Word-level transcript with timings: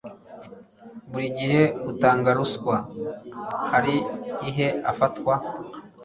Buri 1.11 1.27
gihe 1.37 1.61
utanga 1.91 2.29
ruswa 2.37 2.75
hari 3.71 3.95
ihe 4.49 4.67
afatwa 4.91 5.33